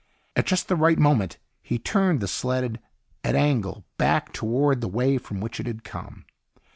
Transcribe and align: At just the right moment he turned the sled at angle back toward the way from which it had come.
At 0.35 0.47
just 0.47 0.67
the 0.67 0.75
right 0.75 0.97
moment 0.97 1.37
he 1.61 1.77
turned 1.77 2.21
the 2.21 2.27
sled 2.27 2.79
at 3.23 3.35
angle 3.35 3.85
back 3.99 4.33
toward 4.33 4.81
the 4.81 4.87
way 4.87 5.19
from 5.19 5.41
which 5.41 5.59
it 5.59 5.67
had 5.67 5.83
come. 5.83 6.25